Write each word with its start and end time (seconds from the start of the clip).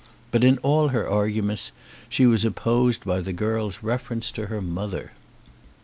But 0.31 0.43
in 0.43 0.57
all 0.63 0.87
her 0.87 1.07
arguments 1.07 1.71
she 2.09 2.25
was 2.25 2.43
opposed 2.43 3.05
by 3.05 3.21
the 3.21 3.33
girl's 3.33 3.83
reference 3.83 4.31
to 4.31 4.47
her 4.47 4.59
mother. 4.59 5.11